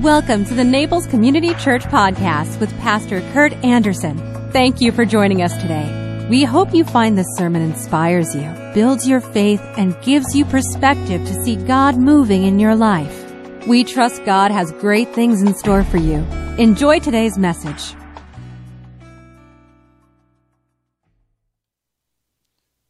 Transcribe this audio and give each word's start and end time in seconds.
Welcome 0.00 0.44
to 0.46 0.54
the 0.54 0.64
Naples 0.64 1.06
Community 1.06 1.54
Church 1.54 1.84
Podcast 1.84 2.58
with 2.58 2.76
Pastor 2.80 3.20
Kurt 3.32 3.52
Anderson. 3.64 4.18
Thank 4.50 4.80
you 4.80 4.90
for 4.90 5.04
joining 5.04 5.40
us 5.40 5.56
today. 5.62 6.26
We 6.28 6.42
hope 6.42 6.74
you 6.74 6.84
find 6.84 7.16
this 7.16 7.28
sermon 7.36 7.62
inspires 7.62 8.34
you, 8.34 8.52
builds 8.74 9.08
your 9.08 9.20
faith, 9.20 9.62
and 9.78 9.98
gives 10.02 10.34
you 10.34 10.44
perspective 10.46 11.24
to 11.24 11.44
see 11.44 11.54
God 11.54 11.96
moving 11.96 12.42
in 12.42 12.58
your 12.58 12.74
life. 12.74 13.66
We 13.68 13.84
trust 13.84 14.24
God 14.24 14.50
has 14.50 14.72
great 14.72 15.14
things 15.14 15.42
in 15.42 15.54
store 15.54 15.84
for 15.84 15.96
you. 15.96 16.16
Enjoy 16.58 16.98
today's 16.98 17.38
message. 17.38 17.94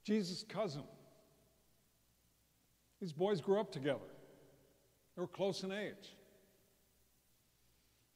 Jesus' 0.05 0.43
cousin. 0.49 0.83
These 3.01 3.13
boys 3.13 3.43
grew 3.43 3.61
up 3.61 3.71
together. 3.71 4.01
They 5.15 5.21
were 5.21 5.29
close 5.29 5.63
in 5.63 5.71
age. 5.71 6.15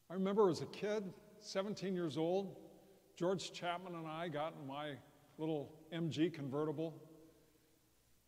I 0.09 0.15
remember 0.15 0.49
as 0.49 0.61
a 0.61 0.65
kid, 0.67 1.03
17 1.39 1.93
years 1.93 2.17
old, 2.17 2.55
George 3.15 3.53
Chapman 3.53 3.93
and 3.93 4.07
I 4.07 4.27
got 4.27 4.55
in 4.59 4.67
my 4.67 4.93
little 5.37 5.71
MG 5.93 6.33
convertible. 6.33 6.95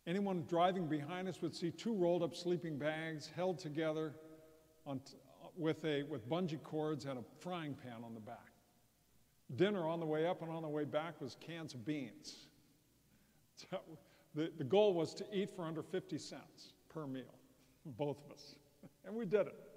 Anyone 0.06 0.44
driving 0.48 0.86
behind 0.86 1.28
us 1.28 1.42
would 1.42 1.54
see 1.54 1.70
two 1.72 1.94
rolled 1.94 2.22
up 2.22 2.36
sleeping 2.36 2.78
bags 2.78 3.30
held 3.34 3.58
together 3.58 4.14
with, 5.56 5.84
a, 5.84 6.04
with 6.04 6.28
bungee 6.28 6.62
cords 6.62 7.04
and 7.04 7.18
a 7.18 7.22
frying 7.40 7.74
pan 7.74 8.04
on 8.04 8.14
the 8.14 8.20
back. 8.20 8.52
Dinner 9.56 9.86
on 9.88 9.98
the 9.98 10.06
way 10.06 10.24
up 10.24 10.40
and 10.42 10.52
on 10.52 10.62
the 10.62 10.68
way 10.68 10.84
back 10.84 11.20
was 11.20 11.36
cans 11.40 11.74
of 11.74 11.84
beans. 11.84 12.46
So 13.56 13.80
the, 14.34 14.50
the 14.56 14.64
goal 14.64 14.94
was 14.94 15.14
to 15.14 15.24
eat 15.32 15.50
for 15.54 15.64
under 15.64 15.82
50 15.82 16.16
cents 16.16 16.72
per 16.88 17.06
meal, 17.06 17.34
both 17.84 18.18
of 18.24 18.32
us. 18.32 18.54
And 19.04 19.14
we 19.14 19.24
did 19.24 19.46
it. 19.48 19.71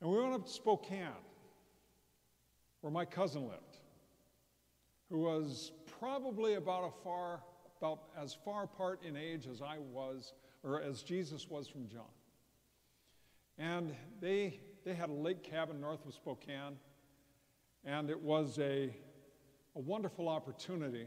And 0.00 0.10
we 0.10 0.20
went 0.20 0.34
up 0.34 0.46
to 0.46 0.52
Spokane, 0.52 1.08
where 2.80 2.92
my 2.92 3.04
cousin 3.04 3.42
lived, 3.42 3.78
who 5.10 5.18
was 5.18 5.72
probably 5.98 6.54
about 6.54 6.84
a 6.84 7.02
far, 7.02 7.40
about 7.80 8.04
as 8.20 8.36
far 8.44 8.64
apart 8.64 9.00
in 9.02 9.16
age 9.16 9.46
as 9.50 9.60
I 9.60 9.78
was, 9.78 10.34
or 10.62 10.80
as 10.80 11.02
Jesus 11.02 11.48
was 11.48 11.66
from 11.66 11.88
John. 11.88 12.02
And 13.58 13.92
they, 14.20 14.60
they 14.84 14.94
had 14.94 15.08
a 15.08 15.14
lake 15.14 15.42
cabin 15.42 15.80
north 15.80 16.06
of 16.06 16.14
Spokane, 16.14 16.76
and 17.84 18.08
it 18.08 18.20
was 18.20 18.58
a, 18.60 18.94
a 19.74 19.80
wonderful 19.80 20.28
opportunity 20.28 21.06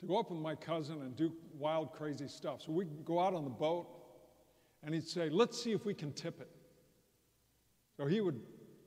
to 0.00 0.06
go 0.06 0.18
up 0.18 0.30
with 0.30 0.40
my 0.40 0.54
cousin 0.54 1.02
and 1.02 1.14
do 1.14 1.32
wild, 1.58 1.92
crazy 1.92 2.28
stuff. 2.28 2.62
So 2.62 2.72
we'd 2.72 3.04
go 3.04 3.20
out 3.20 3.34
on 3.34 3.44
the 3.44 3.50
boat, 3.50 3.88
and 4.82 4.94
he'd 4.94 5.06
say, 5.06 5.28
Let's 5.28 5.62
see 5.62 5.72
if 5.72 5.84
we 5.84 5.92
can 5.92 6.12
tip 6.12 6.40
it. 6.40 6.48
So 7.98 8.06
he 8.06 8.20
would 8.20 8.40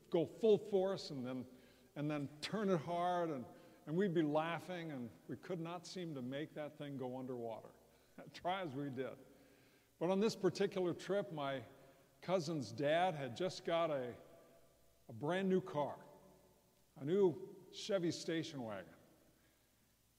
go 0.09 0.26
full 0.26 0.58
force 0.58 1.09
and 1.09 1.26
then, 1.26 1.44
and 1.95 2.09
then 2.09 2.30
turn 2.42 2.70
it 2.70 2.80
hard, 2.80 3.30
and, 3.30 3.44
and 3.86 3.95
we'd 3.95 4.14
be 4.14 4.22
laughing, 4.22 4.92
and 4.92 5.09
we 5.28 5.36
could 5.36 5.59
not 5.59 5.86
seem 5.86 6.16
to 6.16 6.22
make 6.22 6.56
that 6.56 6.78
thing 6.78 6.98
go 6.98 7.20
underwater. 7.20 7.70
Try 8.34 8.62
as 8.62 8.73
we 8.73 8.86
did. 8.86 9.17
But 10.00 10.09
on 10.09 10.20
this 10.20 10.36
particular 10.36 10.94
trip, 10.94 11.32
my 11.34 11.59
cousin's 12.22 12.72
dad 12.72 13.14
had 13.16 13.36
just 13.36 13.66
got 13.66 13.89
a, 13.89 14.08
a 15.09 15.14
brand 15.14 15.50
new 15.50 15.62
car, 15.62 15.95
a 17.02 17.06
new 17.06 17.36
Chevy 17.73 18.12
station 18.12 18.64
wagon. 18.64 18.86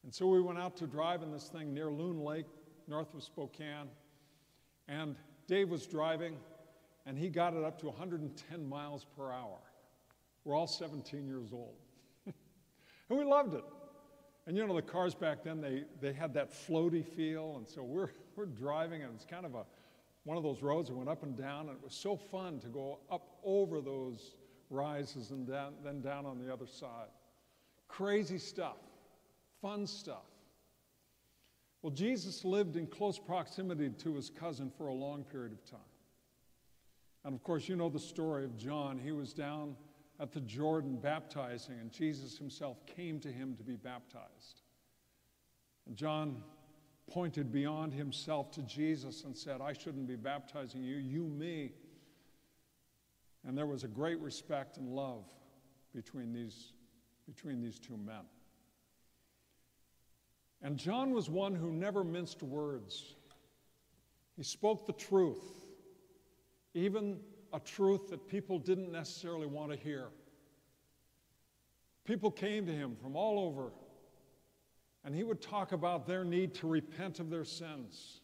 And 0.05 0.13
so 0.13 0.27
we 0.27 0.41
went 0.41 0.59
out 0.59 0.77
to 0.79 0.87
drive 0.87 1.23
in 1.23 1.31
this 1.31 1.49
thing 1.49 1.73
near 1.73 1.91
Loon 1.91 2.21
Lake, 2.21 2.47
north 2.89 3.15
of 3.15 3.23
Spokane. 3.23 3.89
And 4.89 5.17
Dave 5.47 5.69
was 5.69 5.87
driving, 5.87 6.37
and 7.07 7.19
he 7.19 7.29
got 7.29 7.55
it 7.55 7.65
up 7.65 7.79
to 7.81 7.87
110 7.87 8.69
miles 8.69 9.07
per 9.17 9.33
hour. 9.33 9.59
We're 10.45 10.57
all 10.57 10.67
17 10.67 11.27
years 11.27 11.53
old. 11.53 11.77
and 12.27 13.19
we 13.19 13.25
loved 13.25 13.55
it. 13.55 13.65
And 14.47 14.57
you 14.57 14.67
know, 14.67 14.75
the 14.75 14.83
cars 14.83 15.15
back 15.15 15.45
then, 15.45 15.61
they, 15.61 15.85
they 16.01 16.13
had 16.13 16.35
that 16.35 16.53
floaty 16.53 17.05
feel. 17.05 17.57
And 17.57 17.69
so 17.69 17.83
we're, 17.83 18.11
we're 18.37 18.47
driving, 18.47 19.03
and 19.03 19.13
it's 19.15 19.25
kind 19.25 19.47
of 19.47 19.55
a, 19.55 19.65
one 20.25 20.37
of 20.37 20.43
those 20.43 20.63
roads 20.63 20.89
that 20.89 20.97
went 20.97 21.09
up 21.09 21.23
and 21.23 21.37
down. 21.37 21.69
And 21.69 21.79
it 21.79 21.85
was 21.85 21.95
so 21.95 22.17
fun 22.17 22.59
to 22.61 22.69
go 22.69 23.01
up 23.11 23.39
over 23.45 23.81
those 23.81 24.37
rises 24.71 25.31
and 25.31 25.47
down, 25.47 25.75
then 25.85 26.01
down 26.01 26.27
on 26.27 26.39
the 26.39 26.53
other 26.53 26.67
side. 26.67 27.09
Crazy 27.89 28.39
stuff 28.39 28.79
fun 29.63 29.87
stuff. 29.87 30.27
Well, 31.81 31.93
Jesus 31.93 32.45
lived 32.45 32.77
in 32.77 32.87
close 32.89 33.19
proximity 33.19 33.89
to 33.91 34.15
his 34.15 34.29
cousin 34.29 34.71
for 34.77 34.89
a 34.89 34.95
long 34.95 35.25
period 35.25 35.53
of 35.53 35.65
time. 35.65 35.81
And 37.25 37.35
of 37.35 37.43
course, 37.43 37.69
you 37.69 37.77
know 37.77 37.89
the 37.89 37.99
story 37.99 38.45
of 38.45 38.57
John. 38.57 38.99
He 38.99 39.13
was 39.13 39.33
down 39.33 39.77
at 40.21 40.33
the 40.33 40.41
Jordan 40.41 40.97
baptizing, 40.97 41.79
and 41.81 41.91
Jesus 41.91 42.37
himself 42.37 42.85
came 42.87 43.21
to 43.21 43.29
him 43.29 43.57
to 43.57 43.63
be 43.63 43.77
baptized. 43.77 44.63
And 45.87 45.97
John 45.97 46.43
pointed 47.11 47.53
beyond 47.53 47.93
himself 47.93 48.51
to 48.53 48.63
Jesus 48.63 49.25
and 49.25 49.37
said, 49.37 49.61
I 49.61 49.73
shouldn't 49.73 50.07
be 50.07 50.17
baptizing 50.17 50.83
you, 50.83 50.97
you 50.97 51.25
me. 51.25 51.73
And 53.47 53.59
there 53.59 53.67
was 53.67 53.85
a 53.85 53.89
great 53.89 54.21
respect 54.21 54.77
and 54.77 54.89
love 54.89 55.25
between 55.95 56.33
these, 56.33 56.73
between 57.27 57.61
these 57.61 57.79
two 57.79 57.97
men. 57.97 58.25
And 60.63 60.79
John 60.79 61.13
was 61.13 61.29
one 61.29 61.55
who 61.55 61.73
never 61.73 62.05
minced 62.05 62.43
words. 62.43 63.15
He 64.37 64.45
spoke 64.45 64.87
the 64.87 64.93
truth, 64.93 65.62
even 66.75 67.21
a 67.53 67.61
truth 67.61 68.09
that 68.11 68.27
people 68.29 68.59
didn't 68.59 68.91
necessarily 68.91 69.47
want 69.47 69.71
to 69.71 69.77
hear. 69.77 70.09
People 72.05 72.31
came 72.31 72.67
to 72.67 72.73
him 72.73 72.97
from 73.01 73.15
all 73.15 73.39
over, 73.39 73.73
and 75.05 75.15
he 75.15 75.23
would 75.23 75.41
talk 75.41 75.73
about 75.73 76.07
their 76.07 76.25
need 76.25 76.55
to 76.55 76.67
repent 76.67 77.21
of 77.21 77.31
their 77.31 77.45
sins. 77.45 78.21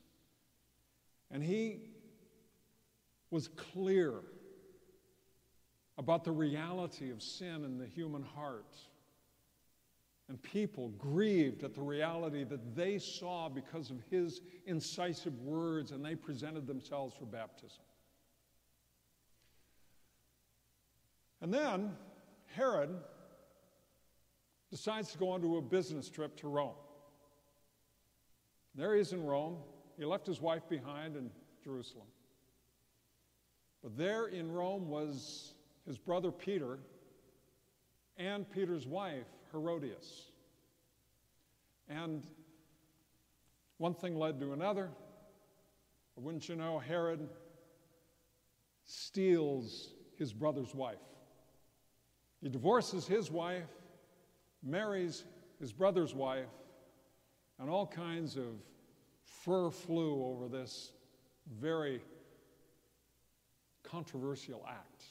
And 1.30 1.42
he 1.42 1.90
was 3.30 3.48
clear 3.48 4.14
about 5.98 6.24
the 6.24 6.32
reality 6.32 7.10
of 7.10 7.22
sin 7.22 7.64
in 7.64 7.78
the 7.78 7.86
human 7.86 8.22
heart 8.22 8.74
and 10.28 10.42
people 10.42 10.90
grieved 10.98 11.64
at 11.64 11.74
the 11.74 11.80
reality 11.80 12.44
that 12.44 12.76
they 12.76 12.98
saw 12.98 13.48
because 13.48 13.90
of 13.90 13.96
his 14.10 14.42
incisive 14.66 15.38
words, 15.40 15.92
and 15.92 16.04
they 16.04 16.14
presented 16.14 16.66
themselves 16.66 17.14
for 17.18 17.24
baptism. 17.24 17.82
And 21.40 21.52
then 21.52 21.92
Herod 22.54 22.90
decides 24.70 25.12
to 25.12 25.18
go 25.18 25.30
on 25.30 25.40
to 25.42 25.56
a 25.56 25.62
business 25.62 26.08
trip 26.10 26.36
to 26.38 26.48
Rome. 26.48 26.74
There 28.74 28.94
he 28.94 29.00
is 29.00 29.12
in 29.12 29.24
Rome. 29.24 29.56
He 29.96 30.04
left 30.04 30.26
his 30.26 30.40
wife 30.40 30.68
behind 30.68 31.16
in 31.16 31.30
Jerusalem. 31.64 32.06
But 33.82 33.96
there 33.96 34.26
in 34.26 34.50
Rome 34.50 34.88
was 34.88 35.54
his 35.86 35.98
brother 35.98 36.30
Peter 36.30 36.78
and 38.16 38.50
Peter's 38.50 38.86
wife, 38.86 39.26
Herodias. 39.52 40.32
And 41.88 42.22
one 43.78 43.94
thing 43.94 44.16
led 44.16 44.40
to 44.40 44.52
another. 44.52 44.90
Wouldn't 46.16 46.48
you 46.48 46.56
know, 46.56 46.80
Herod 46.80 47.28
steals 48.84 49.90
his 50.16 50.32
brother's 50.32 50.74
wife. 50.74 50.98
He 52.40 52.48
divorces 52.48 53.06
his 53.06 53.30
wife, 53.30 53.68
marries 54.62 55.24
his 55.60 55.72
brother's 55.72 56.14
wife, 56.14 56.48
and 57.58 57.68
all 57.68 57.86
kinds 57.86 58.36
of 58.36 58.62
fur 59.24 59.70
flew 59.70 60.24
over 60.24 60.48
this 60.48 60.92
very 61.60 62.00
controversial 63.82 64.64
act. 64.68 65.04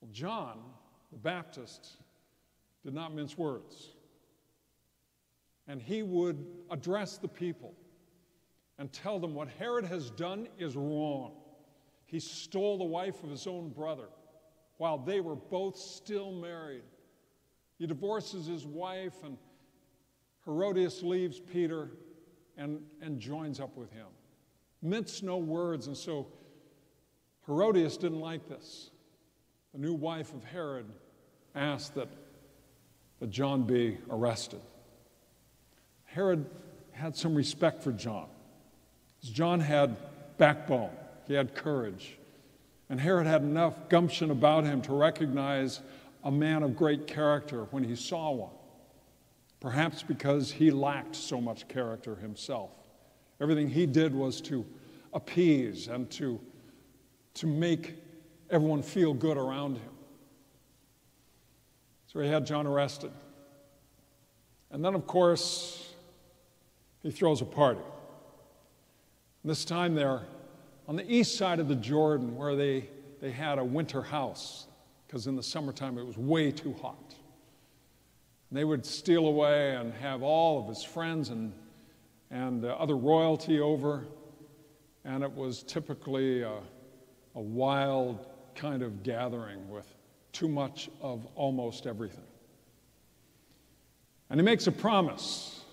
Well, 0.00 0.10
John 0.12 0.58
the 1.10 1.18
Baptist 1.18 1.96
did 2.84 2.94
not 2.94 3.14
mince 3.14 3.36
words. 3.38 3.90
And 5.66 5.82
he 5.82 6.02
would 6.02 6.44
address 6.70 7.18
the 7.18 7.28
people 7.28 7.74
and 8.78 8.92
tell 8.92 9.18
them 9.18 9.34
what 9.34 9.48
Herod 9.48 9.84
has 9.84 10.10
done 10.10 10.48
is 10.58 10.76
wrong. 10.76 11.32
He 12.06 12.20
stole 12.20 12.78
the 12.78 12.84
wife 12.84 13.22
of 13.22 13.30
his 13.30 13.46
own 13.46 13.70
brother 13.70 14.08
while 14.78 14.98
they 14.98 15.20
were 15.20 15.36
both 15.36 15.76
still 15.76 16.32
married. 16.32 16.82
He 17.78 17.86
divorces 17.86 18.46
his 18.46 18.66
wife, 18.66 19.22
and 19.24 19.36
Herodias 20.44 21.02
leaves 21.02 21.38
Peter 21.38 21.90
and, 22.56 22.80
and 23.00 23.20
joins 23.20 23.60
up 23.60 23.76
with 23.76 23.92
him. 23.92 24.06
Mince 24.82 25.22
no 25.22 25.36
words, 25.36 25.86
and 25.86 25.96
so 25.96 26.28
Herodias 27.46 27.96
didn't 27.96 28.20
like 28.20 28.48
this. 28.48 28.90
The 29.72 29.78
new 29.78 29.94
wife 29.94 30.32
of 30.34 30.44
Herod 30.44 30.86
asked 31.54 31.94
that, 31.94 32.08
that 33.20 33.30
John 33.30 33.62
be 33.62 33.98
arrested. 34.10 34.60
Herod 36.04 36.46
had 36.92 37.16
some 37.16 37.34
respect 37.34 37.82
for 37.82 37.92
John. 37.92 38.26
John 39.22 39.60
had 39.60 39.96
backbone, 40.38 40.90
he 41.26 41.34
had 41.34 41.54
courage, 41.54 42.17
And 42.90 43.00
Herod 43.00 43.26
had 43.26 43.42
enough 43.42 43.88
gumption 43.88 44.30
about 44.30 44.64
him 44.64 44.80
to 44.82 44.94
recognize 44.94 45.80
a 46.24 46.30
man 46.30 46.62
of 46.62 46.76
great 46.76 47.06
character 47.06 47.64
when 47.70 47.84
he 47.84 47.94
saw 47.94 48.30
one, 48.30 48.50
perhaps 49.60 50.02
because 50.02 50.50
he 50.50 50.70
lacked 50.70 51.14
so 51.14 51.40
much 51.40 51.68
character 51.68 52.16
himself. 52.16 52.70
Everything 53.40 53.68
he 53.68 53.86
did 53.86 54.14
was 54.14 54.40
to 54.42 54.64
appease 55.12 55.88
and 55.88 56.10
to, 56.10 56.40
to 57.34 57.46
make 57.46 57.94
everyone 58.50 58.82
feel 58.82 59.14
good 59.14 59.36
around 59.36 59.76
him. 59.76 59.92
So 62.06 62.20
he 62.20 62.28
had 62.28 62.46
John 62.46 62.66
arrested. 62.66 63.12
And 64.70 64.84
then, 64.84 64.94
of 64.94 65.06
course, 65.06 65.92
he 67.02 67.10
throws 67.10 67.42
a 67.42 67.44
party. 67.44 67.80
This 69.44 69.64
time 69.64 69.94
they're 69.94 70.22
on 70.88 70.96
the 70.96 71.12
east 71.12 71.36
side 71.36 71.60
of 71.60 71.68
the 71.68 71.76
Jordan 71.76 72.34
where 72.34 72.56
they, 72.56 72.88
they 73.20 73.30
had 73.30 73.58
a 73.58 73.64
winter 73.64 74.02
house 74.02 74.66
because 75.06 75.26
in 75.26 75.36
the 75.36 75.42
summertime 75.42 75.98
it 75.98 76.06
was 76.06 76.16
way 76.16 76.50
too 76.50 76.74
hot. 76.80 77.14
And 78.48 78.58
they 78.58 78.64
would 78.64 78.86
steal 78.86 79.26
away 79.26 79.76
and 79.76 79.92
have 79.94 80.22
all 80.22 80.62
of 80.62 80.68
his 80.68 80.82
friends 80.82 81.28
and, 81.28 81.52
and 82.30 82.64
uh, 82.64 82.68
other 82.68 82.96
royalty 82.96 83.60
over. 83.60 84.06
And 85.04 85.22
it 85.22 85.30
was 85.30 85.62
typically 85.62 86.40
a, 86.40 86.58
a 87.34 87.40
wild 87.40 88.26
kind 88.54 88.82
of 88.82 89.02
gathering 89.02 89.68
with 89.68 89.86
too 90.32 90.48
much 90.48 90.88
of 91.02 91.26
almost 91.34 91.86
everything. 91.86 92.24
And 94.30 94.40
he 94.40 94.44
makes 94.44 94.66
a 94.66 94.72
promise 94.72 95.64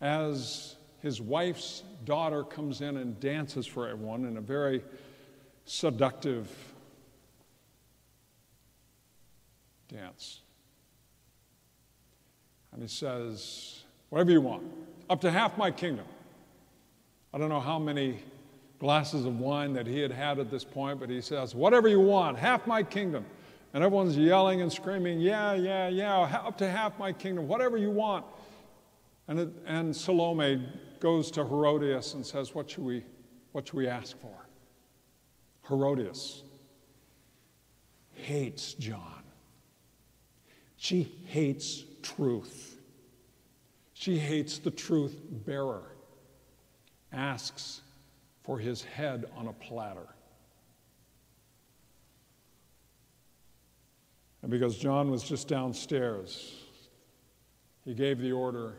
as 0.00 0.76
his 1.00 1.20
wife's 1.20 1.82
daughter 2.04 2.42
comes 2.42 2.80
in 2.80 2.96
and 2.96 3.18
dances 3.20 3.66
for 3.66 3.88
everyone 3.88 4.24
in 4.24 4.36
a 4.36 4.40
very 4.40 4.82
seductive 5.64 6.48
dance. 9.88 10.40
And 12.72 12.82
he 12.82 12.88
says, 12.88 13.84
Whatever 14.08 14.32
you 14.32 14.40
want, 14.40 14.64
up 15.08 15.20
to 15.20 15.30
half 15.30 15.56
my 15.56 15.70
kingdom. 15.70 16.04
I 17.32 17.38
don't 17.38 17.48
know 17.48 17.60
how 17.60 17.78
many 17.78 18.20
glasses 18.80 19.24
of 19.24 19.38
wine 19.38 19.72
that 19.74 19.86
he 19.86 20.00
had 20.00 20.10
had 20.10 20.38
at 20.40 20.50
this 20.50 20.64
point, 20.64 20.98
but 20.98 21.08
he 21.10 21.20
says, 21.20 21.54
Whatever 21.54 21.88
you 21.88 22.00
want, 22.00 22.38
half 22.38 22.66
my 22.66 22.82
kingdom. 22.82 23.24
And 23.72 23.84
everyone's 23.84 24.16
yelling 24.16 24.62
and 24.62 24.72
screaming, 24.72 25.20
Yeah, 25.20 25.54
yeah, 25.54 25.88
yeah, 25.88 26.18
up 26.44 26.58
to 26.58 26.68
half 26.68 26.98
my 26.98 27.12
kingdom, 27.12 27.46
whatever 27.46 27.76
you 27.76 27.90
want. 27.90 28.24
And, 29.30 29.54
and 29.64 29.94
Salome 29.94 30.66
goes 30.98 31.30
to 31.30 31.44
Herodias 31.44 32.14
and 32.14 32.26
says, 32.26 32.52
What 32.52 32.68
should 32.68 32.82
we, 32.82 33.04
what 33.52 33.68
should 33.68 33.76
we 33.76 33.86
ask 33.86 34.20
for? 34.20 34.48
Herodias 35.68 36.42
hates 38.12 38.74
John. 38.74 39.22
She 40.76 41.14
hates 41.26 41.84
truth. 42.02 42.80
She 43.92 44.18
hates 44.18 44.58
the 44.58 44.72
truth 44.72 45.20
bearer, 45.30 45.92
asks 47.12 47.82
for 48.42 48.58
his 48.58 48.82
head 48.82 49.26
on 49.36 49.46
a 49.46 49.52
platter. 49.52 50.08
And 54.42 54.50
because 54.50 54.76
John 54.76 55.08
was 55.08 55.22
just 55.22 55.46
downstairs, 55.46 56.64
he 57.84 57.94
gave 57.94 58.18
the 58.18 58.32
order 58.32 58.74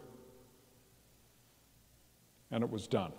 and 2.52 2.64
it 2.64 2.70
was 2.70 2.88
done. 2.88 3.14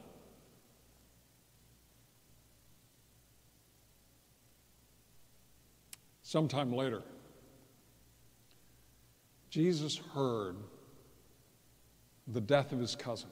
Sometime 6.22 6.72
later, 6.72 7.02
Jesus 9.50 10.00
heard 10.14 10.56
the 12.26 12.40
death 12.40 12.72
of 12.72 12.78
his 12.78 12.96
cousin. 12.96 13.28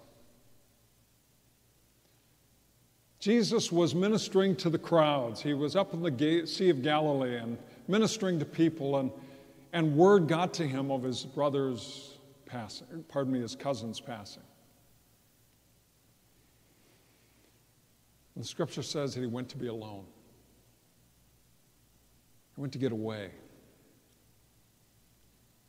Jesus 3.20 3.70
was 3.70 3.94
ministering 3.94 4.56
to 4.56 4.70
the 4.70 4.78
crowds. 4.78 5.40
He 5.40 5.54
was 5.54 5.76
up 5.76 5.94
in 5.94 6.02
the 6.02 6.46
Sea 6.46 6.70
of 6.70 6.82
Galilee 6.82 7.36
and 7.36 7.58
ministering 7.86 8.38
to 8.38 8.44
people, 8.44 8.98
and, 8.98 9.10
and 9.72 9.94
word 9.94 10.26
got 10.26 10.54
to 10.54 10.66
him 10.66 10.90
of 10.90 11.02
his 11.02 11.24
brother's 11.24 12.18
passing, 12.46 13.04
pardon 13.08 13.32
me, 13.32 13.40
his 13.40 13.54
cousin's 13.54 14.00
passing. 14.00 14.42
And 18.34 18.44
the 18.44 18.48
scripture 18.48 18.82
says 18.82 19.14
that 19.14 19.20
he 19.20 19.26
went 19.26 19.48
to 19.50 19.56
be 19.56 19.66
alone. 19.66 20.04
He 22.54 22.60
went 22.60 22.72
to 22.74 22.78
get 22.78 22.92
away. 22.92 23.30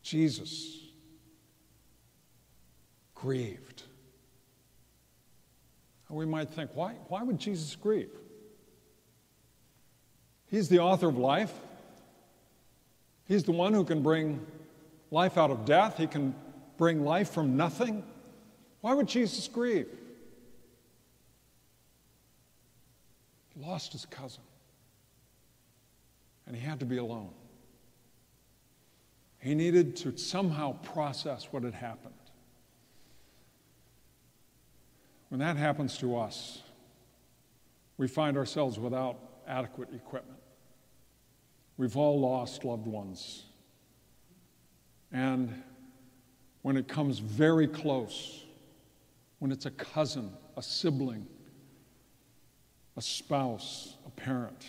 Jesus 0.04 0.80
grieved. 3.16 3.84
And 6.10 6.18
we 6.18 6.26
might 6.26 6.50
think, 6.50 6.72
why, 6.74 6.94
why 7.08 7.24
would 7.24 7.40
Jesus 7.40 7.76
grieve? 7.76 8.12
He's 10.48 10.68
the 10.68 10.80
author 10.80 11.08
of 11.08 11.18
life. 11.18 11.54
He's 13.26 13.44
the 13.46 13.54
one 13.54 13.74
who 13.74 13.86
can 13.86 14.04
bring 14.04 14.46
life 15.10 15.38
out 15.38 15.52
of 15.52 15.64
death. 15.64 15.98
He 15.98 16.08
can 16.08 16.36
bring 16.78 17.06
life 17.06 17.30
from 17.30 17.56
nothing. 17.56 18.04
Why 18.82 18.94
would 18.94 19.08
Jesus 19.08 19.48
grieve? 19.48 19.88
Lost 23.62 23.92
his 23.92 24.06
cousin, 24.06 24.44
and 26.46 26.56
he 26.56 26.62
had 26.62 26.80
to 26.80 26.86
be 26.86 26.98
alone. 26.98 27.32
He 29.40 29.56
needed 29.56 29.96
to 29.98 30.18
somehow 30.18 30.74
process 30.84 31.48
what 31.52 31.64
had 31.64 31.74
happened. 31.74 32.14
When 35.30 35.40
that 35.40 35.58
happens 35.58 35.98
to 36.00 36.18
us, 36.18 36.62
we 37.98 38.08
find 38.08 38.38
ourselves 38.38 38.78
without 38.78 39.18
adequate 39.48 39.90
equipment. 39.94 40.40
We've 41.78 41.98
all 41.98 42.20
lost 42.20 42.66
loved 42.66 42.86
ones. 42.86 43.46
And 45.12 45.64
when 46.62 46.78
it 46.78 46.88
comes 46.88 47.20
very 47.20 47.68
close, 47.68 48.44
when 49.40 49.52
it's 49.52 49.66
a 49.66 49.72
cousin, 49.72 50.32
a 50.58 50.62
sibling, 50.62 51.26
a 52.98 53.02
spouse, 53.02 53.96
a 54.06 54.10
parent. 54.10 54.66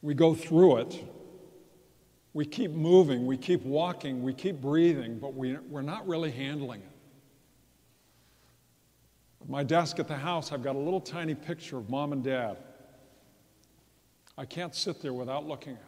We 0.00 0.14
go 0.14 0.34
through 0.34 0.78
it. 0.78 1.04
We 2.34 2.46
keep 2.46 2.70
moving, 2.70 3.26
we 3.26 3.36
keep 3.36 3.62
walking, 3.62 4.22
we 4.22 4.32
keep 4.32 4.60
breathing, 4.60 5.18
but 5.18 5.34
we, 5.34 5.58
we're 5.68 5.82
not 5.82 6.08
really 6.08 6.30
handling 6.30 6.80
it. 6.80 6.88
At 9.42 9.50
my 9.50 9.62
desk 9.62 9.98
at 9.98 10.08
the 10.08 10.16
house, 10.16 10.50
I've 10.50 10.62
got 10.62 10.74
a 10.74 10.78
little 10.78 11.00
tiny 11.00 11.34
picture 11.34 11.76
of 11.76 11.90
mom 11.90 12.12
and 12.12 12.24
dad. 12.24 12.56
I 14.38 14.46
can't 14.46 14.74
sit 14.74 15.02
there 15.02 15.12
without 15.12 15.46
looking 15.46 15.74
at 15.74 15.78
it. 15.78 15.86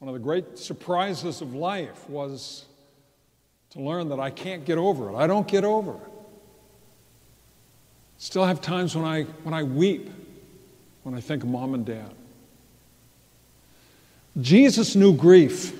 One 0.00 0.08
of 0.08 0.14
the 0.14 0.20
great 0.20 0.58
surprises 0.58 1.40
of 1.40 1.54
life 1.54 2.08
was 2.08 2.66
to 3.70 3.80
learn 3.80 4.08
that 4.10 4.20
I 4.20 4.30
can't 4.30 4.66
get 4.66 4.76
over 4.76 5.10
it. 5.10 5.14
I 5.14 5.26
don't 5.26 5.48
get 5.48 5.64
over 5.64 5.92
it. 5.92 6.09
Still 8.20 8.44
have 8.44 8.60
times 8.60 8.94
when 8.94 9.06
I, 9.06 9.22
when 9.44 9.54
I 9.54 9.62
weep 9.62 10.10
when 11.04 11.14
I 11.14 11.22
think 11.22 11.42
of 11.42 11.48
mom 11.48 11.72
and 11.72 11.86
dad. 11.86 12.12
Jesus 14.38 14.94
knew 14.94 15.14
grief. 15.14 15.74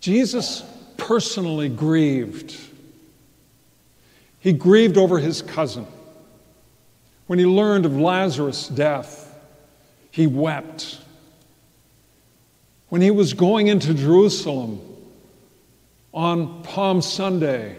Jesus 0.00 0.64
personally 0.96 1.68
grieved. 1.68 2.58
He 4.40 4.54
grieved 4.54 4.96
over 4.96 5.18
his 5.18 5.42
cousin. 5.42 5.86
When 7.26 7.38
he 7.38 7.44
learned 7.44 7.84
of 7.84 7.98
Lazarus' 7.98 8.68
death, 8.68 9.38
he 10.10 10.26
wept. 10.26 10.98
When 12.88 13.02
he 13.02 13.10
was 13.10 13.34
going 13.34 13.66
into 13.66 13.92
Jerusalem 13.92 14.80
on 16.14 16.62
Palm 16.62 17.02
Sunday, 17.02 17.76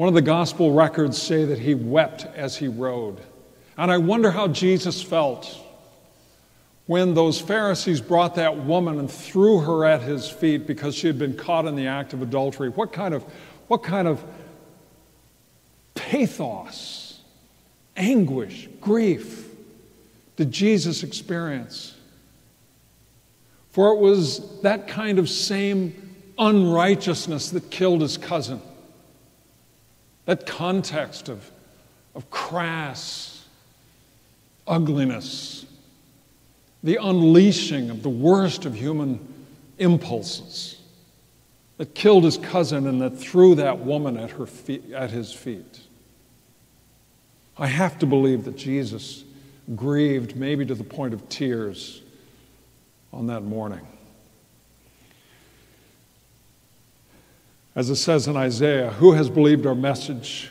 one 0.00 0.08
of 0.08 0.14
the 0.14 0.22
gospel 0.22 0.72
records 0.72 1.20
say 1.20 1.44
that 1.44 1.58
he 1.58 1.74
wept 1.74 2.24
as 2.34 2.56
he 2.56 2.68
rode. 2.68 3.18
And 3.76 3.92
I 3.92 3.98
wonder 3.98 4.30
how 4.30 4.48
Jesus 4.48 5.02
felt 5.02 5.54
when 6.86 7.12
those 7.12 7.38
Pharisees 7.38 8.00
brought 8.00 8.36
that 8.36 8.64
woman 8.64 8.98
and 8.98 9.10
threw 9.10 9.58
her 9.58 9.84
at 9.84 10.00
his 10.00 10.26
feet 10.26 10.66
because 10.66 10.94
she 10.94 11.06
had 11.06 11.18
been 11.18 11.36
caught 11.36 11.66
in 11.66 11.76
the 11.76 11.86
act 11.86 12.14
of 12.14 12.22
adultery. 12.22 12.70
What 12.70 12.94
kind 12.94 13.12
of, 13.12 13.24
what 13.66 13.82
kind 13.82 14.08
of 14.08 14.24
pathos, 15.94 17.20
anguish, 17.94 18.70
grief 18.80 19.50
did 20.36 20.50
Jesus 20.50 21.02
experience? 21.02 21.94
For 23.68 23.92
it 23.92 23.98
was 23.98 24.62
that 24.62 24.88
kind 24.88 25.18
of 25.18 25.28
same 25.28 26.16
unrighteousness 26.38 27.50
that 27.50 27.70
killed 27.70 28.00
his 28.00 28.16
cousin. 28.16 28.62
That 30.26 30.46
context 30.46 31.28
of, 31.28 31.50
of 32.14 32.30
crass 32.30 33.44
ugliness, 34.66 35.66
the 36.82 36.96
unleashing 36.96 37.90
of 37.90 38.02
the 38.02 38.08
worst 38.08 38.64
of 38.64 38.74
human 38.74 39.18
impulses 39.78 40.80
that 41.78 41.94
killed 41.94 42.24
his 42.24 42.36
cousin 42.36 42.86
and 42.86 43.00
that 43.00 43.18
threw 43.18 43.54
that 43.54 43.80
woman 43.80 44.16
at, 44.16 44.30
her 44.32 44.46
feet, 44.46 44.92
at 44.92 45.10
his 45.10 45.32
feet. 45.32 45.80
I 47.56 47.66
have 47.66 47.98
to 48.00 48.06
believe 48.06 48.44
that 48.44 48.56
Jesus 48.56 49.24
grieved, 49.74 50.36
maybe 50.36 50.64
to 50.66 50.74
the 50.74 50.84
point 50.84 51.14
of 51.14 51.28
tears, 51.28 52.02
on 53.12 53.26
that 53.26 53.42
morning. 53.42 53.86
As 57.74 57.90
it 57.90 57.96
says 57.96 58.26
in 58.26 58.36
Isaiah, 58.36 58.90
who 58.90 59.12
has 59.12 59.30
believed 59.30 59.66
our 59.66 59.74
message? 59.74 60.50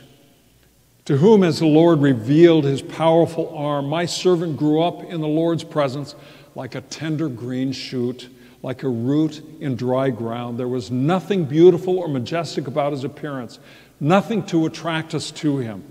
To 1.06 1.18
whom 1.18 1.42
has 1.42 1.60
the 1.60 1.66
Lord 1.66 2.02
revealed 2.02 2.64
his 2.64 2.82
powerful 2.82 3.56
arm? 3.56 3.88
My 3.90 4.06
servant 4.06 4.58
grew 4.58 4.82
up 4.82 5.04
in 5.04 5.22
the 5.22 5.28
Lord's 5.28 5.64
presence 5.64 6.16
like 6.56 6.76
a 6.76 6.82
tender 6.82 7.28
green 7.28 7.72
shoot 7.72 8.30
like 8.62 8.84
a 8.84 8.90
root 8.90 9.42
in 9.60 9.76
dry 9.76 10.10
ground. 10.10 10.60
There 10.60 10.68
was 10.68 10.92
nothing 10.92 11.46
beautiful 11.46 12.00
or 12.00 12.08
majestic 12.08 12.68
about 12.68 12.92
his 12.92 13.04
appearance, 13.04 13.60
nothing 14.00 14.44
to 14.48 14.66
attract 14.66 15.16
us 15.16 15.32
to 15.32 15.58
him. 15.58 15.84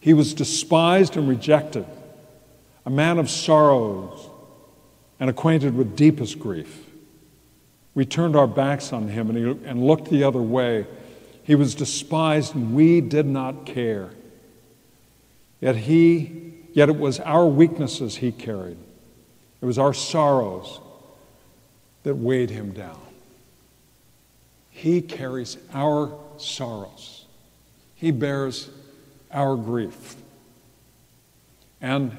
He 0.00 0.12
was 0.12 0.34
despised 0.34 1.16
and 1.16 1.28
rejected, 1.28 1.86
a 2.84 2.90
man 2.90 3.18
of 3.18 3.30
sorrows 3.30 4.28
and 5.18 5.30
acquainted 5.30 5.74
with 5.74 5.96
deepest 5.96 6.38
grief. 6.38 6.83
We 7.94 8.04
turned 8.04 8.34
our 8.34 8.46
backs 8.46 8.92
on 8.92 9.08
him 9.08 9.30
and, 9.30 9.38
he, 9.38 9.68
and 9.68 9.86
looked 9.86 10.10
the 10.10 10.24
other 10.24 10.42
way. 10.42 10.86
He 11.44 11.54
was 11.54 11.74
despised 11.74 12.54
and 12.54 12.74
we 12.74 13.00
did 13.00 13.26
not 13.26 13.66
care. 13.66 14.10
Yet 15.60 15.76
he, 15.76 16.54
yet 16.72 16.88
it 16.88 16.98
was 16.98 17.20
our 17.20 17.46
weaknesses 17.46 18.16
he 18.16 18.32
carried. 18.32 18.78
It 19.60 19.64
was 19.64 19.78
our 19.78 19.94
sorrows 19.94 20.80
that 22.02 22.16
weighed 22.16 22.50
him 22.50 22.72
down. 22.72 23.00
He 24.70 25.00
carries 25.00 25.56
our 25.72 26.12
sorrows, 26.36 27.26
He 27.94 28.10
bears 28.10 28.70
our 29.30 29.56
grief. 29.56 30.16
And, 31.80 32.16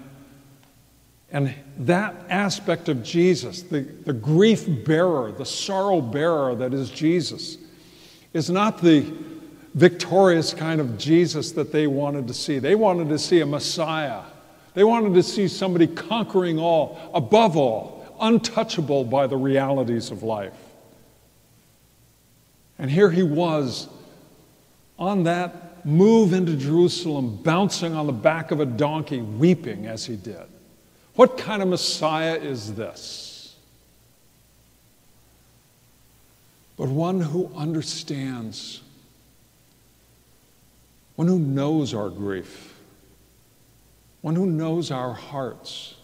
and 1.32 1.54
that 1.80 2.16
aspect 2.30 2.88
of 2.88 3.04
Jesus, 3.04 3.64
the, 3.64 3.82
the 3.82 4.14
grief 4.14 4.66
bearer, 4.86 5.32
the 5.32 5.46
sorrow 5.46 6.02
bearer 6.02 6.56
that 6.56 6.74
is 6.74 6.90
Jesus, 6.90 7.58
is 8.34 8.50
not 8.50 8.82
the 8.82 9.06
victorious 9.74 10.54
kind 10.54 10.80
of 10.80 10.98
Jesus 10.98 11.52
that 11.54 11.72
they 11.72 11.88
wanted 11.88 12.28
to 12.28 12.34
see. 12.34 12.60
They 12.60 12.76
wanted 12.76 13.10
to 13.10 13.20
see 13.20 13.42
a 13.42 13.46
Messiah. 13.46 14.22
They 14.74 14.84
wanted 14.84 15.14
to 15.16 15.24
see 15.24 15.48
somebody 15.48 15.88
conquering 15.88 16.60
all, 16.60 17.00
above 17.14 17.58
all 17.58 17.96
untouchable 18.20 19.04
by 19.04 19.28
the 19.28 19.38
realities 19.38 20.12
of 20.12 20.24
life. 20.24 20.54
And 22.80 22.90
here 22.90 23.10
he 23.10 23.24
was 23.24 23.90
on 24.98 25.24
that 25.24 25.86
move 25.86 26.34
into 26.34 26.56
Jerusalem, 26.56 27.38
bouncing 27.44 27.94
on 27.94 28.08
the 28.08 28.14
back 28.14 28.52
of 28.52 28.60
a 28.60 28.66
donkey, 28.66 29.22
weeping 29.22 29.86
as 29.86 30.06
he 30.06 30.16
did. 30.16 30.44
What 31.16 31.38
kind 31.38 31.62
of 31.62 31.68
Messiah 31.68 32.36
is 32.36 32.76
this? 32.76 33.56
But 36.78 36.90
one 36.90 37.22
who 37.22 37.52
understands, 37.56 38.82
one 41.16 41.28
who 41.28 41.40
knows 41.40 41.94
our 41.94 42.10
grief, 42.10 42.76
one 44.22 44.36
who 44.36 44.46
knows 44.46 44.92
our 44.92 45.14
hearts 45.14 45.96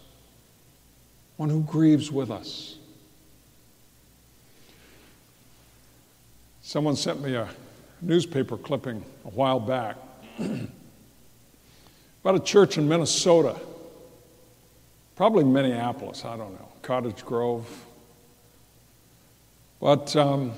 one 1.42 1.50
who 1.50 1.62
grieves 1.62 2.12
with 2.12 2.30
us. 2.30 2.76
Someone 6.62 6.94
sent 6.94 7.20
me 7.20 7.34
a 7.34 7.48
newspaper 8.00 8.56
clipping 8.56 9.04
a 9.24 9.28
while 9.28 9.58
back 9.58 9.96
about 10.38 12.36
a 12.36 12.40
church 12.40 12.78
in 12.78 12.88
Minnesota, 12.88 13.58
probably 15.16 15.44
Minneapolis, 15.44 16.24
I 16.24 16.36
don't 16.36 16.52
know, 16.54 16.68
Cottage 16.82 17.24
Grove. 17.24 17.68
But 19.80 20.14
um, 20.16 20.52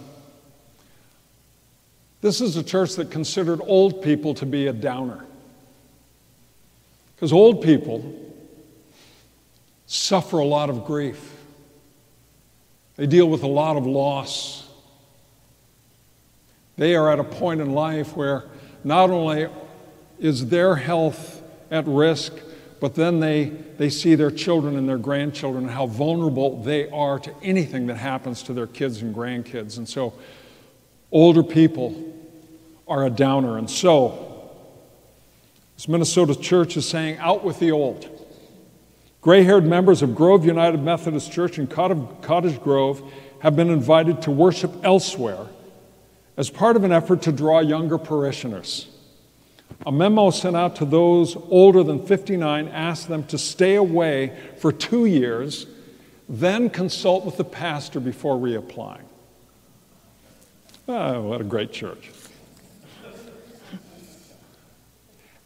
this 2.21 2.41
is 2.41 2.57
a 2.57 2.63
church 2.63 2.95
that 2.97 3.11
considered 3.11 3.61
old 3.63 4.03
people 4.03 4.35
to 4.35 4.47
be 4.47 4.67
a 4.67 4.73
downer. 4.73 5.25
Because 7.15 7.33
old 7.33 7.63
people 7.63 8.21
suffer 9.87 10.39
a 10.39 10.45
lot 10.45 10.71
of 10.71 10.85
grief. 10.85 11.37
They 12.97 13.07
deal 13.07 13.29
with 13.29 13.43
a 13.43 13.49
lot 13.49 13.77
of 13.77 13.87
loss. 13.87 14.69
They 16.77 16.95
are 16.95 17.11
at 17.11 17.19
a 17.19 17.25
point 17.25 17.61
in 17.61 17.73
life 17.73 18.17
where 18.17 18.45
not 18.83 19.11
only 19.11 19.49
is 20.19 20.49
their 20.49 20.77
health 20.77 21.43
at 21.71 21.87
risk, 21.87 22.33
but 22.81 22.95
then 22.95 23.21
they, 23.21 23.45
they 23.79 23.89
see 23.89 24.15
their 24.15 24.31
children 24.31 24.77
and 24.77 24.89
their 24.89 24.99
grandchildren 24.99 25.65
and 25.65 25.73
how 25.73 25.87
vulnerable 25.87 26.63
they 26.63 26.89
are 26.91 27.19
to 27.19 27.35
anything 27.43 27.87
that 27.87 27.97
happens 27.97 28.43
to 28.45 28.53
their 28.53 28.67
kids 28.67 29.03
and 29.03 29.15
grandkids. 29.15 29.79
And 29.79 29.89
so, 29.89 30.15
older 31.11 31.43
people 31.43 32.13
are 32.87 33.07
a 33.07 33.11
downer. 33.11 33.59
And 33.59 33.71
so, 33.71 34.51
this 35.77 35.89
Minnesota 35.89 36.35
church 36.35 36.77
is 36.77 36.89
saying, 36.89 37.19
out 37.19 37.45
with 37.45 37.59
the 37.59 37.73
old. 37.73 38.09
Gray 39.21 39.43
haired 39.43 39.65
members 39.65 40.03
of 40.03 40.15
Grove 40.15 40.45
United 40.45 40.83
Methodist 40.83 41.33
Church 41.33 41.59
in 41.59 41.67
Cottage 41.67 42.61
Grove 42.61 43.03
have 43.41 43.57
been 43.57 43.71
invited 43.71 44.23
to 44.23 44.31
worship 44.31 44.73
elsewhere 44.85 45.47
as 46.37 46.51
part 46.51 46.77
of 46.77 46.85
an 46.85 46.93
effort 46.93 47.23
to 47.23 47.33
draw 47.33 47.61
younger 47.61 47.97
parishioners. 47.97 48.89
A 49.87 49.93
memo 49.93 50.31
sent 50.31 50.57
out 50.57 50.77
to 50.77 50.85
those 50.85 51.37
older 51.37 51.83
than 51.83 52.05
59 52.07 52.69
asked 52.69 53.09
them 53.09 53.25
to 53.25 53.39
stay 53.39 53.75
away 53.75 54.37
for 54.59 54.73
two 54.73 55.07
years, 55.07 55.67
then 56.29 56.71
consult 56.71 57.25
with 57.25 57.37
the 57.37 57.45
pastor 57.45 58.01
before 58.01 58.37
reapplying. 58.37 59.05
Oh, 60.87 61.23
what 61.23 61.41
a 61.41 61.45
great 61.45 61.73
church. 61.73 62.11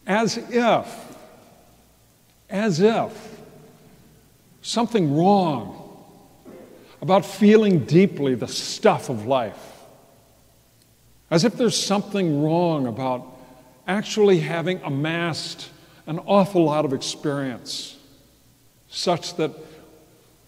As 0.05 0.37
if, 0.37 1.17
as 2.49 2.79
if 2.79 3.39
something 4.61 5.15
wrong 5.15 5.85
about 7.01 7.25
feeling 7.25 7.79
deeply 7.85 8.35
the 8.35 8.47
stuff 8.47 9.09
of 9.09 9.25
life. 9.25 9.83
As 11.31 11.43
if 11.45 11.55
there's 11.55 11.77
something 11.77 12.43
wrong 12.43 12.87
about 12.87 13.38
actually 13.89 14.39
having 14.39 14.79
amassed 14.83 15.69
an 16.05 16.19
awful 16.19 16.63
lot 16.63 16.85
of 16.85 16.93
experience, 16.93 17.97
such 18.87 19.35
that 19.35 19.51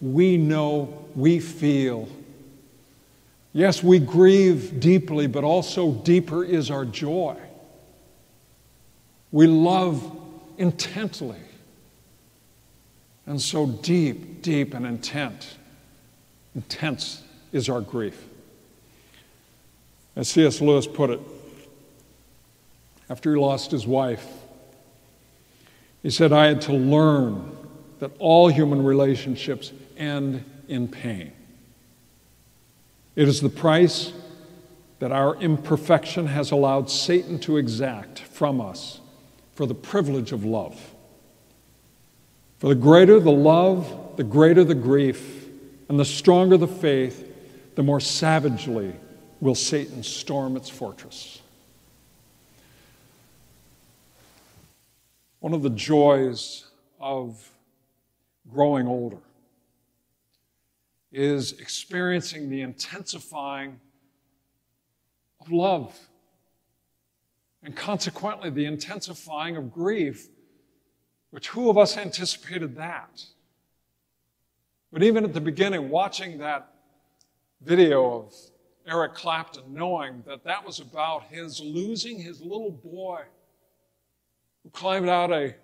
we 0.00 0.36
know, 0.36 1.06
we 1.16 1.40
feel. 1.40 2.08
Yes, 3.52 3.82
we 3.82 3.98
grieve 3.98 4.78
deeply, 4.80 5.26
but 5.26 5.42
also 5.42 5.90
deeper 5.92 6.44
is 6.44 6.70
our 6.70 6.84
joy. 6.84 7.36
We 9.32 9.48
love 9.48 10.16
intently. 10.56 11.40
And 13.26 13.40
so 13.40 13.66
deep, 13.66 14.42
deep, 14.42 14.72
and 14.72 14.86
intent, 14.86 15.56
intense 16.54 17.22
is 17.52 17.68
our 17.68 17.80
grief. 17.80 18.24
As 20.14 20.28
C.S. 20.28 20.60
Lewis 20.60 20.86
put 20.86 21.10
it, 21.10 21.20
after 23.08 23.34
he 23.34 23.40
lost 23.40 23.70
his 23.70 23.86
wife, 23.86 24.26
he 26.02 26.10
said, 26.10 26.32
I 26.32 26.46
had 26.46 26.60
to 26.62 26.72
learn 26.72 27.56
that 28.00 28.10
all 28.18 28.48
human 28.48 28.82
relationships 28.82 29.72
end 29.96 30.44
in 30.68 30.88
pain. 30.88 31.32
It 33.14 33.28
is 33.28 33.40
the 33.40 33.48
price 33.48 34.12
that 34.98 35.12
our 35.12 35.36
imperfection 35.36 36.26
has 36.26 36.50
allowed 36.50 36.90
Satan 36.90 37.38
to 37.40 37.56
exact 37.56 38.20
from 38.20 38.60
us 38.60 39.00
for 39.54 39.66
the 39.66 39.74
privilege 39.74 40.32
of 40.32 40.44
love. 40.44 40.80
For 42.58 42.68
the 42.68 42.74
greater 42.74 43.20
the 43.20 43.30
love, 43.30 44.16
the 44.16 44.24
greater 44.24 44.64
the 44.64 44.74
grief, 44.74 45.48
and 45.88 45.98
the 45.98 46.04
stronger 46.04 46.56
the 46.56 46.68
faith, 46.68 47.28
the 47.74 47.82
more 47.82 48.00
savagely 48.00 48.94
will 49.40 49.54
Satan 49.54 50.02
storm 50.02 50.56
its 50.56 50.70
fortress. 50.70 51.41
One 55.42 55.54
of 55.54 55.62
the 55.62 55.70
joys 55.70 56.66
of 57.00 57.50
growing 58.48 58.86
older 58.86 59.18
is 61.10 61.54
experiencing 61.54 62.48
the 62.48 62.60
intensifying 62.60 63.80
of 65.40 65.50
love. 65.50 65.98
And 67.60 67.74
consequently, 67.74 68.50
the 68.50 68.66
intensifying 68.66 69.56
of 69.56 69.72
grief, 69.72 70.28
which 71.30 71.48
who 71.48 71.68
of 71.68 71.76
us 71.76 71.96
anticipated 71.96 72.76
that? 72.76 73.24
But 74.92 75.02
even 75.02 75.24
at 75.24 75.32
the 75.32 75.40
beginning, 75.40 75.88
watching 75.88 76.38
that 76.38 76.72
video 77.60 78.26
of 78.26 78.34
Eric 78.86 79.14
Clapton, 79.14 79.74
knowing 79.74 80.22
that 80.24 80.44
that 80.44 80.64
was 80.64 80.78
about 80.78 81.24
his 81.24 81.58
losing 81.58 82.20
his 82.20 82.40
little 82.40 82.70
boy 82.70 83.22
who 84.62 84.70
climbed 84.70 85.08
out 85.08 85.30
a, 85.30 85.54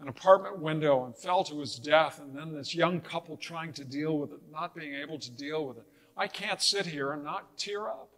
an 0.00 0.08
apartment 0.08 0.58
window 0.58 1.04
and 1.06 1.16
fell 1.16 1.44
to 1.44 1.60
his 1.60 1.78
death, 1.78 2.20
and 2.20 2.36
then 2.36 2.52
this 2.52 2.74
young 2.74 3.00
couple 3.00 3.36
trying 3.36 3.72
to 3.74 3.84
deal 3.84 4.18
with 4.18 4.32
it, 4.32 4.40
not 4.52 4.74
being 4.74 4.94
able 4.94 5.18
to 5.18 5.30
deal 5.30 5.66
with 5.66 5.78
it. 5.78 5.84
I 6.16 6.26
can't 6.26 6.60
sit 6.60 6.86
here 6.86 7.12
and 7.12 7.24
not 7.24 7.56
tear 7.56 7.86
up. 7.88 8.08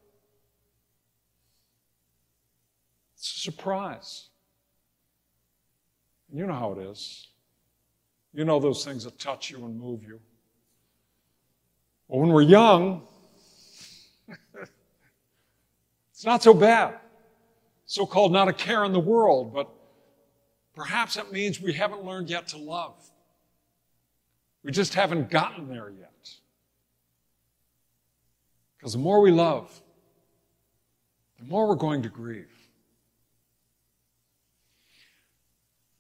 It's 3.15 3.37
a 3.37 3.41
surprise. 3.41 4.29
You 6.33 6.47
know 6.47 6.55
how 6.55 6.73
it 6.73 6.79
is. 6.79 7.29
You 8.33 8.45
know 8.45 8.61
those 8.61 8.85
things 8.85 9.05
that 9.05 9.19
touch 9.19 9.51
you 9.51 9.65
and 9.65 9.79
move 9.79 10.03
you. 10.05 10.21
Well, 12.09 12.21
when 12.21 12.31
we're 12.31 12.43
young, 12.43 13.03
it's 16.13 16.25
not 16.25 16.43
so 16.43 16.55
bad. 16.55 16.99
So 17.87 18.07
called 18.07 18.33
not 18.33 18.49
a 18.49 18.53
care 18.53 18.85
in 18.85 18.93
the 18.93 19.01
world, 19.01 19.53
but 19.53 19.69
perhaps 20.75 21.15
that 21.15 21.33
means 21.33 21.61
we 21.61 21.73
haven't 21.73 22.05
learned 22.05 22.31
yet 22.31 22.49
to 22.49 22.59
love. 22.59 23.11
We 24.63 24.73
just 24.73 24.95
haven't 24.95 25.31
gotten 25.31 25.69
there 25.69 25.91
yet. 25.91 26.31
Because 28.79 28.93
the 28.93 28.99
more 28.99 29.21
we 29.21 29.31
love, 29.31 29.81
the 31.39 31.45
more 31.45 31.69
we're 31.69 31.75
going 31.75 32.03
to 32.03 32.09
grieve. 32.09 32.51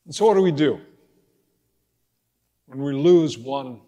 And 0.06 0.14
so, 0.14 0.26
what 0.26 0.34
do 0.34 0.42
we 0.42 0.52
do 0.52 0.80
when 2.66 2.82
we 2.82 2.92
lose 2.92 3.38
one 3.38 3.80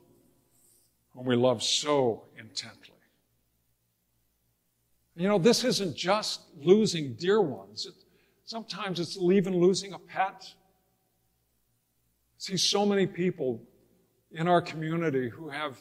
whom 1.15 1.27
we 1.27 1.37
love 1.37 1.63
so 1.63 2.25
intently? 2.39 2.93
You 5.17 5.29
know, 5.29 5.39
this 5.39 5.65
isn't 5.65 5.97
just 5.97 6.43
losing 6.59 7.15
dear 7.15 7.41
ones. 7.41 7.87
Sometimes 8.45 8.99
it's 9.01 9.17
even 9.17 9.59
losing 9.59 9.93
a 9.93 9.99
pet. 9.99 10.53
See 12.43 12.57
so 12.57 12.85
many 12.85 13.07
people 13.07 13.63
in 14.33 14.49
our 14.49 14.61
community 14.61 15.29
who 15.29 15.49
have, 15.49 15.79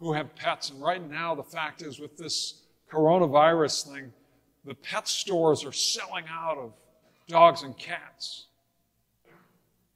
who 0.00 0.12
have 0.12 0.34
pets. 0.34 0.70
And 0.70 0.82
right 0.82 1.00
now, 1.08 1.36
the 1.36 1.44
fact 1.44 1.80
is, 1.80 2.00
with 2.00 2.16
this 2.16 2.64
coronavirus 2.90 3.86
thing, 3.86 4.12
the 4.64 4.74
pet 4.74 5.06
stores 5.06 5.64
are 5.64 5.70
selling 5.70 6.24
out 6.28 6.58
of 6.58 6.72
dogs 7.28 7.62
and 7.62 7.78
cats. 7.78 8.46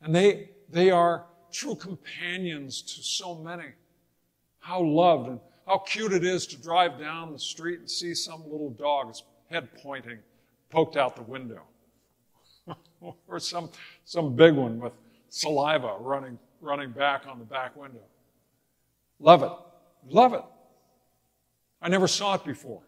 And 0.01 0.15
they, 0.15 0.51
they 0.71 0.93
are 0.93 1.27
true 1.51 1.75
companions 1.75 2.83
to 2.83 3.03
so 3.03 3.35
many. 3.35 3.73
How 4.61 4.81
loved 4.81 5.29
and 5.29 5.41
how 5.67 5.79
cute 5.79 6.13
it 6.13 6.23
is 6.23 6.47
to 6.47 6.57
drive 6.57 7.01
down 7.01 7.33
the 7.33 7.39
street 7.41 7.81
and 7.81 7.91
see 7.91 8.15
some 8.15 8.45
little 8.45 8.71
dog's 8.71 9.25
head 9.51 9.69
pointing, 9.83 10.19
poked 10.71 10.97
out 10.97 11.17
the 11.17 11.23
window. 11.23 11.63
or 13.27 13.41
some, 13.41 13.71
some 14.05 14.37
big 14.37 14.55
one 14.55 14.79
with 14.79 14.93
saliva 15.29 15.97
running, 16.01 16.39
running 16.61 16.91
back 16.91 17.27
on 17.27 17.39
the 17.39 17.45
back 17.45 17.77
window. 17.77 18.03
Love 19.19 19.43
it. 19.43 19.53
Love 20.09 20.35
it. 20.35 20.45
I 21.81 21.89
never 21.89 22.09
saw 22.09 22.35
it 22.35 22.45
before. 22.45 22.83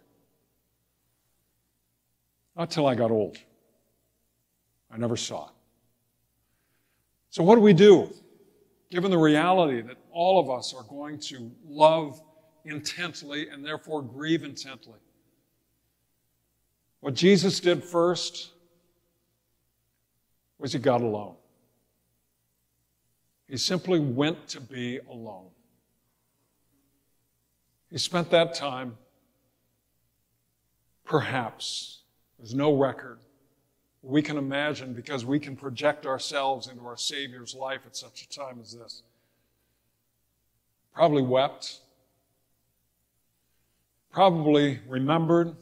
Not 2.56 2.70
till 2.70 2.86
I 2.86 2.94
got 2.94 3.10
old. 3.10 3.38
I 4.90 4.96
never 4.96 5.16
saw 5.16 5.46
it. 5.48 5.54
So, 7.30 7.42
what 7.42 7.54
do 7.54 7.60
we 7.60 7.72
do, 7.72 8.12
given 8.90 9.10
the 9.10 9.18
reality 9.18 9.82
that 9.82 9.96
all 10.10 10.40
of 10.40 10.50
us 10.50 10.74
are 10.74 10.82
going 10.84 11.18
to 11.20 11.50
love 11.66 12.20
intently 12.64 13.48
and 13.48 13.64
therefore 13.64 14.02
grieve 14.02 14.44
intently? 14.44 14.98
What 17.00 17.14
Jesus 17.14 17.60
did 17.60 17.84
first 17.84 18.50
was 20.58 20.72
he 20.72 20.78
got 20.78 21.00
alone. 21.00 21.36
He 23.48 23.56
simply 23.56 23.98
went 23.98 24.48
to 24.48 24.60
be 24.60 25.00
alone. 25.08 25.48
He 27.90 27.96
spent 27.96 28.30
that 28.30 28.54
time, 28.54 28.98
perhaps, 31.04 32.02
there's 32.38 32.54
no 32.54 32.76
record, 32.76 33.18
we 34.02 34.20
can 34.20 34.36
imagine 34.36 34.92
because 34.92 35.24
we 35.24 35.40
can 35.40 35.56
project 35.56 36.06
ourselves 36.06 36.68
into 36.68 36.86
our 36.86 36.96
Savior's 36.96 37.54
life 37.54 37.80
at 37.86 37.96
such 37.96 38.22
a 38.22 38.28
time 38.28 38.58
as 38.60 38.72
this. 38.72 39.02
Probably 40.94 41.22
wept, 41.22 41.80
probably 44.12 44.80
remembered, 44.86 45.56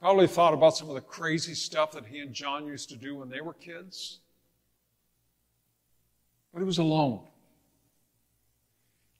probably 0.00 0.26
thought 0.26 0.52
about 0.52 0.76
some 0.76 0.88
of 0.88 0.94
the 0.94 1.00
crazy 1.00 1.54
stuff 1.54 1.92
that 1.92 2.06
he 2.06 2.18
and 2.18 2.34
John 2.34 2.66
used 2.66 2.90
to 2.90 2.96
do 2.96 3.16
when 3.16 3.30
they 3.30 3.40
were 3.40 3.54
kids. 3.54 4.18
But 6.56 6.60
he 6.60 6.66
was 6.68 6.78
alone. 6.78 7.20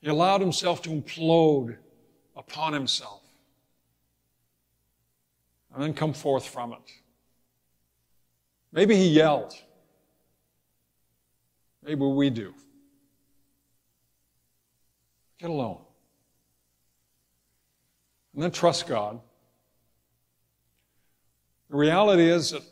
He 0.01 0.09
allowed 0.09 0.41
himself 0.41 0.81
to 0.85 0.89
implode 0.89 1.77
upon 2.35 2.73
himself 2.73 3.21
and 5.75 5.83
then 5.83 5.93
come 5.93 6.15
forth 6.15 6.49
from 6.49 6.73
it. 6.73 6.79
Maybe 8.73 8.97
he 8.97 9.09
yelled. 9.09 9.53
Maybe 11.85 12.07
we 12.07 12.31
do. 12.31 12.55
Get 15.39 15.51
alone. 15.51 15.83
And 18.33 18.45
then 18.45 18.51
trust 18.51 18.87
God. 18.87 19.21
The 21.69 21.77
reality 21.77 22.31
is 22.31 22.53
that 22.53 22.63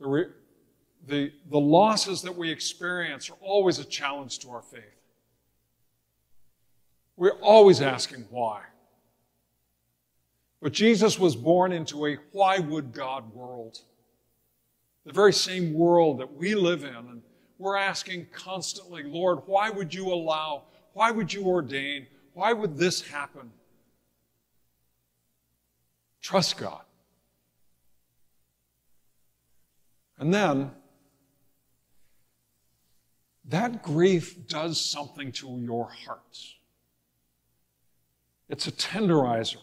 the, 0.00 0.08
re- 0.08 0.30
the, 1.06 1.32
the 1.50 1.60
losses 1.60 2.22
that 2.22 2.36
we 2.36 2.50
experience 2.50 3.30
are 3.30 3.36
always 3.40 3.78
a 3.78 3.84
challenge 3.84 4.40
to 4.40 4.50
our 4.50 4.62
faith. 4.62 4.82
We're 7.16 7.38
always 7.40 7.80
asking 7.80 8.26
why. 8.30 8.62
But 10.60 10.72
Jesus 10.72 11.18
was 11.18 11.36
born 11.36 11.72
into 11.72 12.06
a 12.06 12.16
why 12.32 12.58
would 12.58 12.92
God 12.92 13.32
world 13.32 13.80
the 15.06 15.12
very 15.12 15.32
same 15.32 15.72
world 15.72 16.18
that 16.18 16.34
we 16.34 16.54
live 16.54 16.82
in. 16.84 16.94
And 16.94 17.22
we're 17.58 17.76
asking 17.76 18.26
constantly, 18.32 19.04
Lord, 19.04 19.38
why 19.46 19.70
would 19.70 19.94
you 19.94 20.12
allow? 20.12 20.64
Why 20.92 21.12
would 21.12 21.32
you 21.32 21.46
ordain? 21.46 22.08
Why 22.34 22.52
would 22.52 22.76
this 22.76 23.00
happen? 23.00 23.50
Trust 26.20 26.58
God. 26.58 26.82
And 30.18 30.34
then, 30.34 30.72
that 33.48 33.82
grief 33.82 34.48
does 34.48 34.80
something 34.80 35.30
to 35.32 35.58
your 35.60 35.88
heart. 35.88 36.38
It's 38.48 38.66
a 38.66 38.72
tenderizer. 38.72 39.58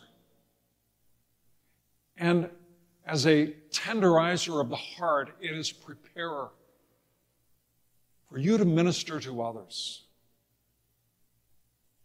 And 2.18 2.50
as 3.06 3.26
a 3.26 3.54
tenderizer 3.72 4.62
of 4.62 4.70
the 4.70 4.76
heart, 4.76 5.32
it 5.42 5.52
is 5.52 5.72
preparer 5.72 6.50
for 8.30 8.38
you 8.38 8.58
to 8.58 8.66
minister 8.66 9.20
to 9.20 9.42
others, 9.42 10.04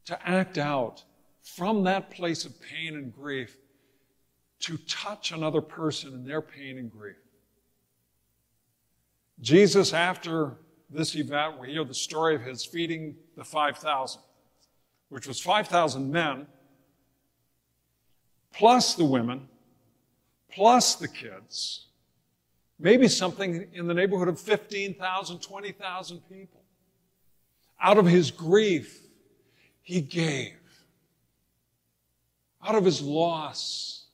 to 0.07 0.29
act 0.29 0.59
out 0.59 1.05
from 1.43 1.85
that 1.85 2.11
place 2.11 2.45
of 2.45 2.61
pain 2.61 2.95
and 2.95 3.15
grief, 3.15 3.57
to 4.61 4.77
touch 4.89 5.31
another 5.31 5.61
person 5.61 6.13
in 6.13 6.25
their 6.25 6.43
pain 6.43 6.79
and 6.79 6.91
grief. 6.91 7.17
Jesus, 9.41 9.93
after 9.93 10.57
this 10.91 11.15
event, 11.17 11.59
we 11.59 11.73
hear 11.73 11.85
the 11.85 11.95
story 11.95 12.35
of 12.35 12.43
his 12.43 12.65
feeding 12.65 13.17
the 13.37 13.45
5,000, 13.45 14.21
which 15.09 15.27
was 15.27 15.41
5,000 15.41 16.11
men, 16.11 16.47
plus 18.53 18.95
the 18.95 19.05
women 19.05 19.49
plus 20.51 20.97
the 20.97 21.09
kids, 21.09 21.87
maybe 22.79 23.09
something 23.09 23.69
in 23.73 23.87
the 23.87 23.95
neighborhood 23.95 24.29
of 24.29 24.41
15,000, 24.41 25.41
20,000 25.41 26.21
people. 26.29 26.63
Out 27.81 27.99
of 27.99 28.07
his 28.07 28.31
grief, 28.31 29.01
he 29.83 30.01
gave. 30.01 30.55
Out 32.67 32.75
of 32.75 32.85
his 32.85 33.01
loss, 33.01 34.07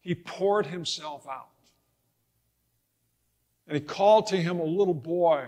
he 0.00 0.14
poured 0.14 0.66
himself 0.66 1.26
out. 1.28 1.48
And 3.66 3.76
he 3.76 3.80
called 3.82 4.28
to 4.28 4.36
him 4.36 4.60
a 4.60 4.64
little 4.64 4.94
boy 4.94 5.46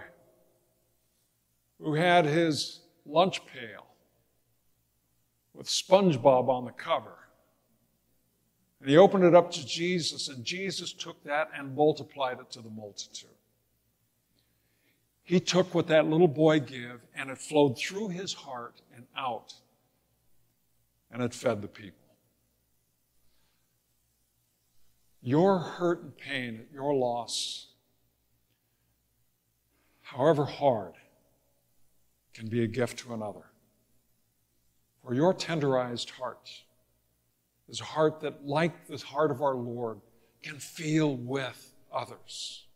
who 1.83 1.95
had 1.95 2.27
his 2.27 2.81
lunch 3.07 3.41
pail 3.47 3.87
with 5.55 5.67
SpongeBob 5.67 6.49
on 6.49 6.65
the 6.65 6.73
cover. 6.73 7.17
And 8.81 8.89
he 8.89 8.97
opened 8.97 9.25
it 9.25 9.35
up 9.35 9.51
to 9.53 9.67
Jesus, 9.67 10.29
and 10.29 10.45
Jesus 10.45 10.93
took 10.93 11.23
that 11.25 11.51
and 11.57 11.75
multiplied 11.75 12.39
it 12.41 12.51
to 12.53 12.63
the 12.63 12.71
multitude. 12.71 13.29
He 15.23 15.39
took 15.39 15.75
what 15.75 15.87
that 15.89 16.07
little 16.07 16.29
boy 16.29 16.61
gave, 16.61 17.01
and 17.15 17.31
it 17.31 17.39
flowed 17.39 17.79
through 17.79 18.09
his 18.09 18.33
heart 18.33 18.81
and 18.95 19.05
out, 19.17 19.55
and 21.11 21.23
it 21.23 21.35
fed 21.35 21.63
the 21.63 21.69
people. 21.69 21.97
Your 25.23 25.59
hurt 25.59 26.03
and 26.03 26.17
pain, 26.17 26.67
your 26.73 26.95
loss, 26.95 27.69
however 30.01 30.47
hard, 30.47 30.95
can 32.35 32.49
be 32.49 32.63
a 32.63 32.67
gift 32.67 32.99
to 33.01 33.15
another. 33.15 33.45
For 35.03 35.15
your 35.15 35.35
tenderized 35.35 36.11
heart 36.11 36.51
is 37.69 37.81
a 37.81 37.85
heart 37.85 38.21
that, 38.21 38.45
like 38.45 38.87
the 38.87 38.99
heart 38.99 39.31
of 39.31 39.43
our 39.43 39.55
Lord, 39.55 40.01
can 40.43 40.57
feel 40.57 41.17
with 41.17 41.75
others, 41.93 42.67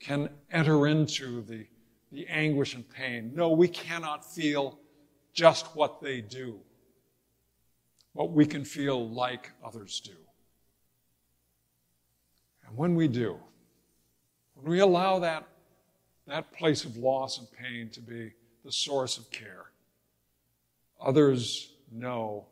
can 0.00 0.30
enter 0.50 0.86
into 0.86 1.42
the, 1.42 1.66
the 2.12 2.26
anguish 2.28 2.74
and 2.74 2.88
pain. 2.88 3.32
No, 3.34 3.50
we 3.50 3.68
cannot 3.68 4.24
feel 4.24 4.78
just 5.32 5.74
what 5.76 6.00
they 6.00 6.20
do, 6.20 6.60
but 8.14 8.32
we 8.32 8.46
can 8.46 8.64
feel 8.64 9.08
like 9.08 9.50
others 9.64 10.00
do. 10.00 10.12
And 12.66 12.76
when 12.76 12.94
we 12.94 13.08
do, 13.08 13.38
when 14.54 14.70
we 14.70 14.80
allow 14.80 15.18
that, 15.20 15.46
that 16.28 16.52
place 16.52 16.84
of 16.84 16.96
loss 16.96 17.38
and 17.38 17.48
pain 17.50 17.90
to 17.90 18.00
be 18.00 18.32
the 18.64 18.72
source 18.72 19.18
of 19.18 19.30
care, 19.30 19.66
others 21.00 21.72
know, 21.90 22.46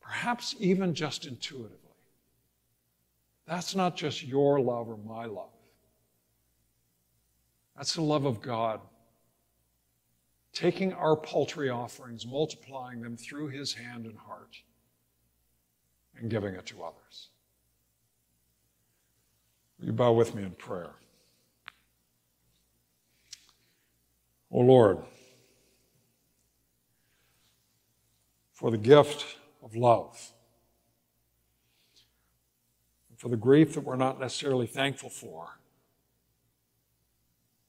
perhaps 0.00 0.54
even 0.60 0.94
just 0.94 1.26
intuitively, 1.26 1.78
that's 3.46 3.74
not 3.74 3.96
just 3.96 4.24
your 4.24 4.60
love 4.60 4.88
or 4.88 4.98
my 4.98 5.24
love. 5.24 5.50
That's 7.76 7.94
the 7.94 8.02
love 8.02 8.24
of 8.24 8.40
God. 8.40 8.80
Taking 10.52 10.92
our 10.94 11.16
paltry 11.16 11.68
offerings, 11.68 12.26
multiplying 12.26 13.02
them 13.02 13.16
through 13.16 13.48
his 13.48 13.74
hand 13.74 14.06
and 14.06 14.16
heart, 14.16 14.56
and 16.18 16.30
giving 16.30 16.54
it 16.54 16.66
to 16.66 16.82
others. 16.82 17.28
Will 19.78 19.86
you 19.86 19.92
bow 19.92 20.12
with 20.12 20.34
me 20.34 20.42
in 20.42 20.52
prayer? 20.52 20.94
O 24.50 24.60
Lord, 24.60 24.98
for 28.52 28.70
the 28.70 28.78
gift 28.78 29.36
of 29.62 29.76
love, 29.76 30.32
for 33.16 33.28
the 33.28 33.36
grief 33.36 33.74
that 33.74 33.80
we're 33.80 33.96
not 33.96 34.20
necessarily 34.20 34.66
thankful 34.66 35.10
for. 35.10 35.58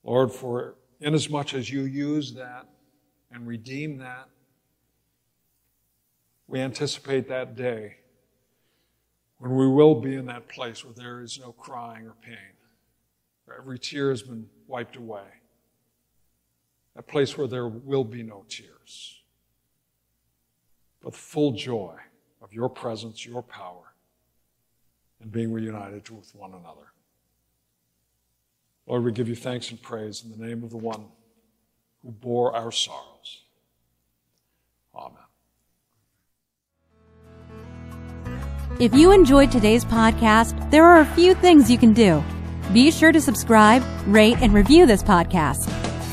Lord, 0.04 0.32
for 0.32 0.76
inasmuch 1.02 1.54
as 1.54 1.70
you 1.70 1.82
use 1.82 2.34
that 2.34 2.68
and 3.32 3.48
redeem 3.48 3.98
that, 3.98 4.30
we 6.48 6.62
anticipate 6.62 7.28
that 7.28 7.56
day 7.56 7.98
when 9.40 9.56
we 9.56 9.68
will 9.68 9.96
be 9.96 10.16
in 10.16 10.26
that 10.28 10.48
place 10.48 10.84
where 10.84 10.94
there 10.94 11.22
is 11.22 11.40
no 11.40 11.52
crying 11.52 12.08
or 12.08 12.16
pain, 12.22 12.56
where 13.46 13.58
every 13.58 13.78
tear 13.78 14.10
has 14.10 14.24
been 14.24 14.48
wiped 14.66 14.96
away, 14.96 15.26
that 16.98 17.06
place 17.06 17.38
where 17.38 17.48
there 17.48 17.68
will 17.68 18.04
be 18.04 18.24
no 18.24 18.44
tears, 18.50 19.22
but 21.00 21.14
full 21.14 21.52
joy 21.52 21.94
of 22.42 22.52
your 22.52 22.68
presence, 22.70 23.24
your 23.24 23.44
power, 23.44 23.94
and 25.22 25.32
being 25.32 25.54
reunited 25.54 26.10
with 26.10 26.34
one 26.34 26.56
another. 26.56 26.92
Lord, 28.88 29.04
we 29.04 29.12
give 29.12 29.30
you 29.30 29.36
thanks 29.36 29.70
and 29.70 29.80
praise 29.80 30.24
in 30.24 30.32
the 30.32 30.44
name 30.44 30.64
of 30.64 30.72
the 30.72 30.78
one 30.78 31.06
who 32.04 32.10
bore 32.10 32.56
our 32.56 32.72
sorrows. 32.72 33.44
Amen. 34.96 35.18
If 38.80 38.96
you 38.96 39.12
enjoyed 39.12 39.52
today's 39.52 39.86
podcast, 39.86 40.72
there 40.72 40.86
are 40.86 41.02
a 41.02 41.06
few 41.06 41.36
things 41.36 41.70
you 41.70 41.78
can 41.78 41.94
do. 41.94 42.24
Be 42.74 42.90
sure 42.90 43.12
to 43.12 43.22
subscribe, 43.22 43.84
rate, 44.08 44.38
and 44.42 44.52
review 44.52 44.88
this 44.88 45.04
podcast. 45.04 45.87